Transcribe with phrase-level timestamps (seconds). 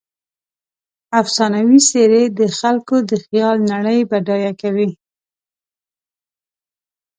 [1.21, 4.89] افسانوي څیرې د خلکو د خیال نړۍ بډایه کوي.